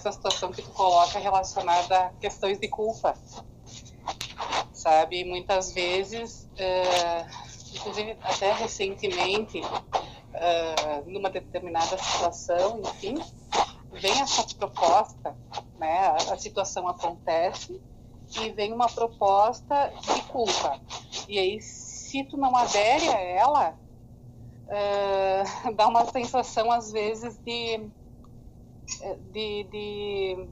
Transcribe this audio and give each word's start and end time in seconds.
essa 0.00 0.12
situação 0.12 0.50
que 0.50 0.62
tu 0.62 0.70
coloca 0.70 1.18
relacionada 1.18 1.98
a 1.98 2.08
questões 2.20 2.58
de 2.58 2.68
culpa, 2.68 3.14
sabe? 4.72 5.24
Muitas 5.24 5.72
vezes, 5.72 6.48
uh, 6.54 7.74
inclusive 7.74 8.16
até 8.22 8.52
recentemente, 8.52 9.60
uh, 9.60 11.10
numa 11.10 11.28
determinada 11.28 11.98
situação, 11.98 12.80
enfim, 12.80 13.14
vem 13.92 14.20
essa 14.20 14.42
proposta, 14.54 15.36
né? 15.78 16.16
A, 16.30 16.36
situação 16.38 16.88
acontece 16.88 17.80
e 18.40 18.50
vem 18.52 18.72
uma 18.72 18.88
proposta 18.88 19.92
de 20.00 20.22
culpa. 20.22 20.80
E 21.28 21.38
aí, 21.38 21.60
se 21.60 22.24
tu 22.24 22.38
não 22.38 22.56
adere 22.56 23.08
a 23.08 23.20
ela, 23.20 23.78
uh, 24.66 25.74
dá 25.76 25.86
uma 25.86 26.06
sensação 26.06 26.72
às 26.72 26.90
vezes 26.90 27.36
de 27.38 27.90
de, 29.32 29.64
de, 29.64 30.48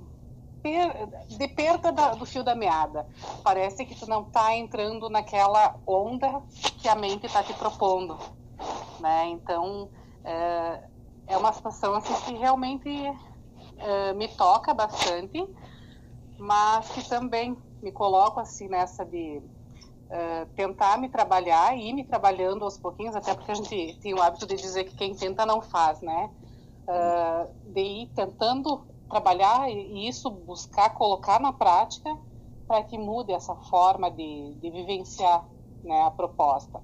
de 1.36 1.48
perda 1.48 1.92
da, 1.92 2.14
do 2.14 2.26
fio 2.26 2.42
da 2.42 2.54
meada. 2.54 3.06
Parece 3.42 3.84
que 3.84 3.94
tu 3.94 4.08
não 4.08 4.22
está 4.22 4.54
entrando 4.54 5.08
naquela 5.08 5.74
onda 5.86 6.42
que 6.80 6.88
a 6.88 6.94
mente 6.94 7.26
está 7.26 7.42
te 7.42 7.54
propondo, 7.54 8.18
né? 9.00 9.26
Então 9.26 9.90
é, 10.24 10.82
é 11.28 11.36
uma 11.36 11.52
situação 11.52 11.94
assim 11.94 12.14
que 12.24 12.38
realmente 12.38 12.88
é, 13.78 14.12
me 14.14 14.28
toca 14.28 14.74
bastante, 14.74 15.44
mas 16.38 16.88
que 16.90 17.08
também 17.08 17.56
me 17.82 17.92
coloco 17.92 18.40
assim 18.40 18.68
nessa 18.68 19.04
de 19.04 19.42
Uh, 20.10 20.46
tentar 20.56 20.96
me 20.96 21.10
trabalhar 21.10 21.76
e 21.76 21.90
ir 21.90 21.92
me 21.92 22.02
trabalhando 22.02 22.64
aos 22.64 22.78
pouquinhos, 22.78 23.14
até 23.14 23.34
porque 23.34 23.52
a 23.52 23.54
gente 23.54 23.92
tem 24.00 24.14
o 24.14 24.22
hábito 24.22 24.46
de 24.46 24.56
dizer 24.56 24.84
que 24.84 24.94
quem 24.94 25.14
tenta 25.14 25.44
não 25.44 25.60
faz, 25.60 26.00
né? 26.00 26.30
Uh, 26.88 27.52
de 27.70 27.82
ir 27.82 28.06
tentando 28.14 28.82
trabalhar 29.10 29.70
e 29.70 30.08
isso 30.08 30.30
buscar 30.30 30.88
colocar 30.94 31.38
na 31.38 31.52
prática 31.52 32.16
para 32.66 32.82
que 32.82 32.96
mude 32.96 33.30
essa 33.30 33.54
forma 33.54 34.10
de, 34.10 34.54
de 34.54 34.70
vivenciar 34.70 35.46
né, 35.84 36.02
a 36.04 36.10
proposta. 36.10 36.80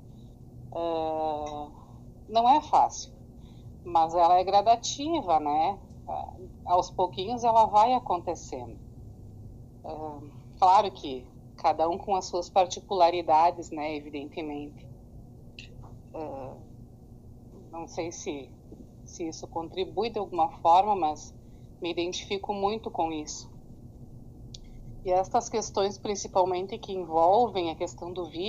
Uh, 0.71 1.73
não 2.29 2.47
é 2.47 2.61
fácil, 2.61 3.15
mas 3.83 4.15
ela 4.15 4.39
é 4.39 4.45
gradativa, 4.45 5.41
né? 5.41 5.79
Uh, 6.07 6.51
aos 6.67 6.91
pouquinhos 6.91 7.43
ela 7.43 7.65
vai 7.65 7.95
acontecendo. 7.95 8.79
claro 10.59 10.91
que 10.91 11.27
cada 11.57 11.89
um 11.89 11.97
com 11.97 12.15
as 12.15 12.27
suas 12.27 12.51
particularidades, 12.51 13.71
né? 13.71 13.97
Evidentemente. 13.97 14.87
não 17.73 17.89
sei 17.89 18.13
se 18.13 18.53
se 19.15 19.29
isso 19.29 19.47
contribui 19.47 20.11
de 20.11 20.19
alguma 20.19 20.51
forma, 20.59 20.97
mas 20.97 21.33
me 21.81 21.91
identifico 21.91 22.53
muito 22.53 22.91
com 22.91 23.13
isso. 23.13 23.49
E 25.05 25.13
estas 25.13 25.49
questões, 25.49 25.99
principalmente 25.99 26.79
que 26.79 26.93
envolvem 26.93 27.71
a 27.71 27.77
questão 27.77 28.13
do 28.13 28.25
vírus, 28.29 28.43